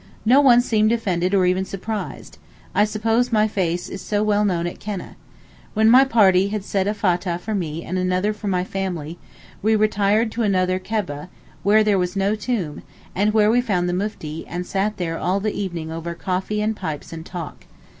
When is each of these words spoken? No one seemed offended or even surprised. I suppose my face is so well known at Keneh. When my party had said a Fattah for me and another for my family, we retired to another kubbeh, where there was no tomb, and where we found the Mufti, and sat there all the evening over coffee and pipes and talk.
No 0.25 0.41
one 0.41 0.61
seemed 0.61 0.91
offended 0.91 1.35
or 1.35 1.45
even 1.45 1.63
surprised. 1.63 2.39
I 2.73 2.85
suppose 2.85 3.31
my 3.31 3.47
face 3.47 3.87
is 3.87 4.01
so 4.01 4.23
well 4.23 4.43
known 4.43 4.65
at 4.65 4.79
Keneh. 4.79 5.13
When 5.75 5.91
my 5.91 6.05
party 6.05 6.47
had 6.47 6.63
said 6.63 6.87
a 6.87 6.95
Fattah 6.95 7.37
for 7.39 7.53
me 7.53 7.83
and 7.83 7.99
another 7.99 8.33
for 8.33 8.47
my 8.47 8.63
family, 8.63 9.19
we 9.61 9.75
retired 9.75 10.31
to 10.31 10.41
another 10.41 10.79
kubbeh, 10.79 11.29
where 11.61 11.83
there 11.83 11.99
was 11.99 12.15
no 12.15 12.33
tomb, 12.33 12.81
and 13.13 13.31
where 13.31 13.51
we 13.51 13.61
found 13.61 13.87
the 13.87 13.93
Mufti, 13.93 14.43
and 14.47 14.65
sat 14.65 14.97
there 14.97 15.19
all 15.19 15.39
the 15.39 15.53
evening 15.53 15.91
over 15.91 16.15
coffee 16.15 16.63
and 16.63 16.75
pipes 16.75 17.13
and 17.13 17.23
talk. 17.23 17.67